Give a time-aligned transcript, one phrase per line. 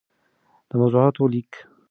[0.71, 1.53] دموضوعاتو ليــک